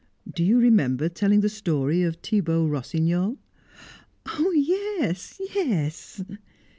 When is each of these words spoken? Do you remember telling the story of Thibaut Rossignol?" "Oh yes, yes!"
Do 0.33 0.43
you 0.43 0.57
remember 0.57 1.09
telling 1.09 1.41
the 1.41 1.47
story 1.49 2.01
of 2.01 2.15
Thibaut 2.15 2.71
Rossignol?" 2.71 3.37
"Oh 4.25 4.49
yes, 4.49 5.39
yes!" 5.53 6.23